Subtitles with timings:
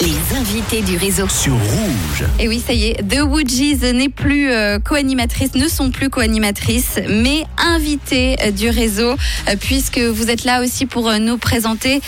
[0.00, 1.28] Les invités du réseau.
[1.28, 2.24] sur Rouge.
[2.38, 6.98] Et oui, ça y est, The Woodgies n'est plus euh, co-animatrice, ne sont plus co-animatrices,
[7.08, 12.00] mais invitées euh, du réseau, euh, puisque vous êtes là aussi pour euh, nous présenter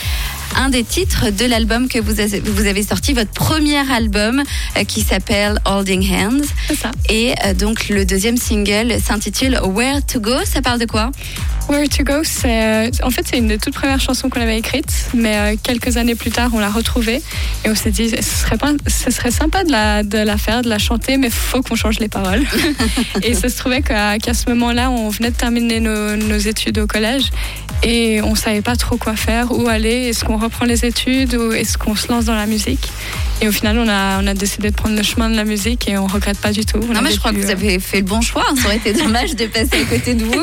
[0.57, 4.43] un des titres de l'album que vous avez, vous avez sorti, votre premier album
[4.77, 6.45] euh, qui s'appelle Holding Hands.
[6.69, 6.91] C'est ça.
[7.11, 10.33] Et euh, donc le deuxième single s'intitule Where to Go.
[10.45, 11.11] Ça parle de quoi?
[11.69, 14.59] Where to Go, c'est euh, en fait c'est une des toutes premières chansons qu'on avait
[14.59, 17.23] écrites, mais euh, quelques années plus tard on l'a retrouvée
[17.65, 20.63] et on s'est dit ce serait pas, ce serait sympa de la, de la faire,
[20.63, 22.43] de la chanter, mais faut qu'on change les paroles.
[23.23, 26.87] et ça se trouvait qu'à ce moment-là on venait de terminer nos, nos études au
[26.87, 27.31] collège
[27.83, 31.53] et on savait pas trop quoi faire, où aller, est-ce qu'on reprend les études ou
[31.53, 32.91] est-ce qu'on se lance dans la musique.
[33.43, 35.89] Et au final on a, on a décidé de prendre le chemin de la musique
[35.89, 36.79] et on regrette pas du tout.
[36.81, 38.45] On Non, a mais je crois que vous euh, avez fait le bon choix.
[38.57, 40.33] Ça aurait été dommage de passer à côté de vous.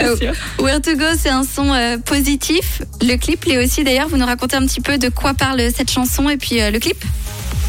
[0.00, 0.34] Euh, c'est sûr.
[0.60, 2.82] Where to Go, c'est un son euh, positif.
[3.02, 4.08] Le clip l'est aussi d'ailleurs.
[4.08, 6.78] Vous nous racontez un petit peu de quoi parle cette chanson et puis euh, le
[6.78, 7.04] clip?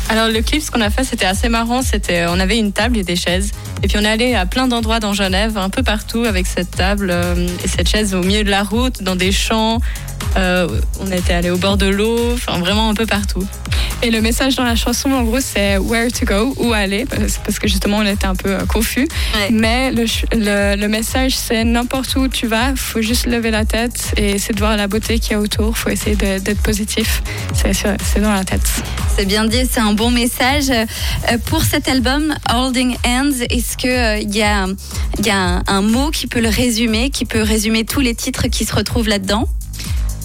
[0.10, 1.84] Alors le clip, ce qu'on a fait, c'était assez marrant.
[1.84, 3.52] C'était, on avait une table et des chaises,
[3.84, 6.72] et puis on est allé à plein d'endroits dans Genève, un peu partout, avec cette
[6.72, 9.80] table euh, et cette chaise au milieu de la route, dans des champs.
[10.38, 10.68] Euh,
[11.00, 13.46] on était allé au bord de l'eau, enfin vraiment un peu partout.
[14.02, 17.06] Et le message dans la chanson, en gros, c'est where to go, où aller,
[17.44, 19.10] parce que justement, on était un peu euh, confus.
[19.36, 19.50] Ouais.
[19.52, 23.66] Mais le, ch- le, le message, c'est n'importe où tu vas, faut juste lever la
[23.66, 25.78] tête et essayer de voir la beauté qu'il y a autour.
[25.78, 27.22] faut essayer d'être positif.
[27.54, 28.62] C'est dans la tête.
[29.18, 30.70] C'est bien dit, c'est un bon message.
[30.70, 30.86] Euh,
[31.48, 34.68] pour cet album, Holding Hands, est-ce qu'il y a,
[35.18, 38.16] il y a un, un mot qui peut le résumer, qui peut résumer tous les
[38.16, 39.46] titres qui se retrouvent là-dedans?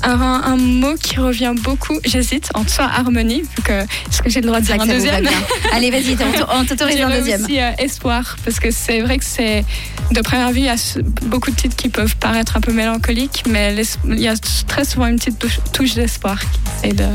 [0.05, 4.61] Un, un mot qui revient beaucoup, j'hésite, entre soit harmonie, est-ce que j'ai le droit
[4.61, 5.27] de dire un deuxième?
[5.73, 6.17] Allez, vas-y,
[6.55, 7.43] on t'autorise un deuxième.
[7.43, 9.65] aussi euh, espoir, parce que c'est vrai que c'est
[10.11, 10.77] de première vue, il y a
[11.23, 13.75] beaucoup de titres qui peuvent paraître un peu mélancoliques, mais
[14.05, 14.35] il y a
[14.67, 17.07] très souvent une petite touche, touche d'espoir qui essaie de.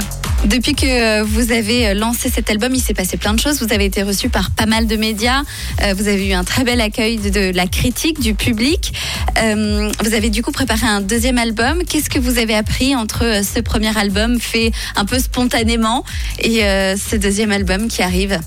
[0.46, 3.62] Depuis que vous avez lancé cet album, il s'est passé plein de choses.
[3.62, 5.42] Vous avez été reçu par pas mal de médias.
[5.84, 8.94] Euh, Vous avez eu un très bel accueil de, la critique, du public.
[9.38, 11.84] Euh, Vous avez du coup préparé un deuxième album.
[11.84, 16.06] Qu'est-ce que vous avez appris entre euh, ce premier album fait un peu spontanément
[16.42, 18.40] et ce deuxième album qui arrive?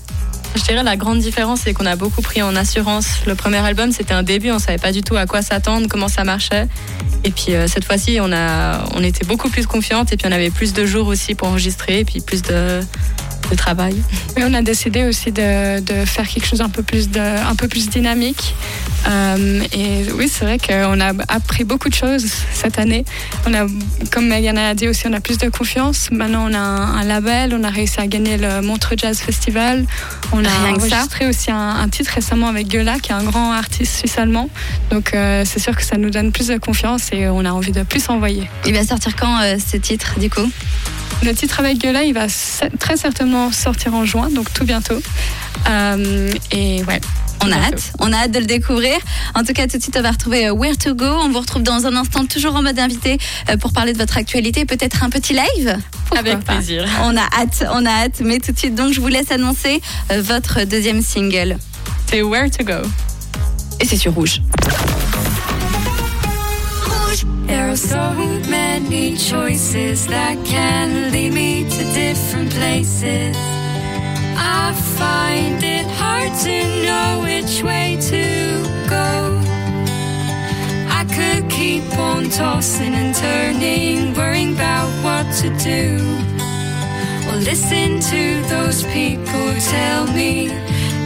[0.55, 3.25] Je dirais la grande différence, c'est qu'on a beaucoup pris en assurance.
[3.25, 6.07] Le premier album, c'était un début, on savait pas du tout à quoi s'attendre, comment
[6.07, 6.67] ça marchait.
[7.23, 10.73] Et puis euh, cette fois-ci, on était beaucoup plus confiante, et puis on avait plus
[10.73, 12.81] de jours aussi pour enregistrer, et puis plus de,
[13.49, 13.95] de travail.
[14.35, 17.55] Mais on a décidé aussi de, de faire quelque chose un peu plus, de, un
[17.55, 18.55] peu plus dynamique.
[19.07, 23.03] Euh, et oui, c'est vrai qu'on a appris beaucoup de choses cette année.
[23.45, 23.65] On a,
[24.11, 26.09] comme Megan a dit aussi, on a plus de confiance.
[26.11, 29.85] Maintenant, on a un, un label, on a réussi à gagner le Montreux Jazz Festival.
[30.31, 33.51] On a Rien enregistré aussi un, un titre récemment avec Gueula, qui est un grand
[33.51, 34.49] artiste suisse-allemand.
[34.89, 37.71] Donc, euh, c'est sûr que ça nous donne plus de confiance et on a envie
[37.71, 38.49] de plus envoyer.
[38.65, 40.49] Il va sortir quand euh, ce titre du coup?
[41.23, 42.27] Le titre avec Gueula, il va
[42.79, 45.01] très certainement sortir en juin, donc tout bientôt.
[45.69, 46.99] Euh, et ouais.
[47.41, 48.97] On a hâte, on a hâte de le découvrir.
[49.33, 51.05] En tout cas, tout de suite, on va retrouver euh, Where to Go.
[51.05, 53.17] On vous retrouve dans un instant, toujours en mode invité,
[53.49, 55.77] euh, pour parler de votre actualité, peut-être un petit live?
[56.05, 56.85] Pourquoi Avec pas plaisir.
[57.01, 58.21] On a hâte, on a hâte.
[58.21, 61.57] Mais tout de suite, donc, je vous laisse annoncer votre deuxième single.
[62.09, 62.87] C'est Where to Go.
[63.79, 64.41] Et c'est sur Rouge.
[67.21, 68.13] There are so
[68.49, 73.35] many choices that can lead me to different places.
[74.35, 78.23] I find it hard to know which way to
[78.89, 79.39] go.
[80.89, 85.99] I could keep on tossing and turning, worrying about what to do.
[87.29, 90.49] Or listen to those people tell me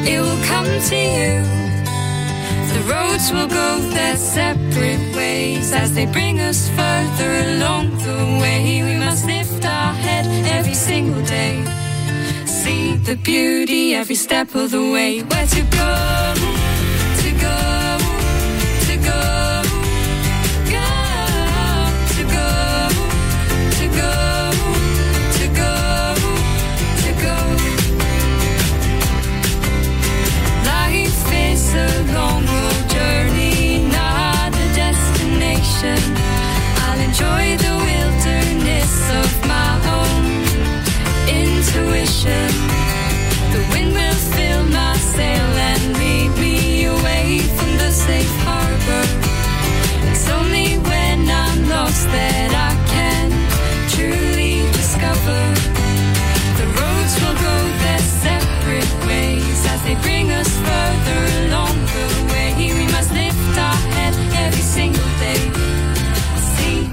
[0.08, 1.67] it will come to you.
[2.78, 8.84] The roads will go their separate ways as they bring us further along the way.
[8.84, 11.66] We must lift our head every single day.
[12.46, 15.22] See the beauty every step of the way.
[15.24, 16.57] Where to go?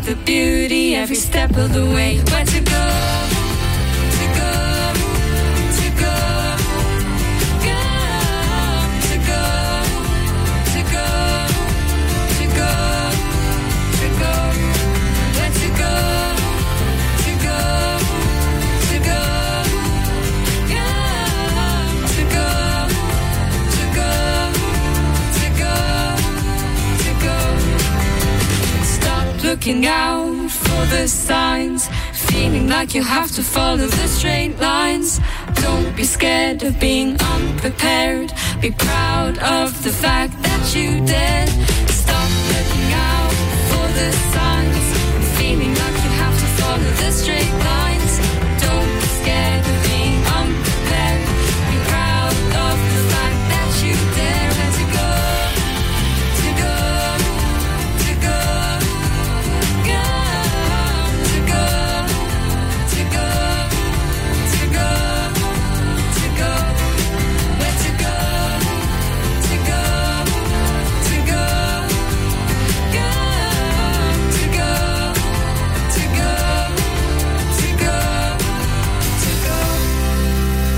[0.04, 2.18] The beauty every step of the way.
[2.30, 3.43] Where to go?
[29.64, 31.88] Looking out for the signs.
[32.12, 35.20] Feeling like you have to follow the straight lines.
[35.54, 38.30] Don't be scared of being unprepared.
[38.60, 41.48] Be proud of the fact that you did.
[41.88, 43.32] Stop looking out
[43.70, 44.33] for the